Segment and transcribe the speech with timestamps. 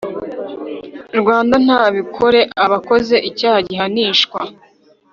[1.21, 4.39] Rwanda ntabikore aba akoze icyaha gihanishwa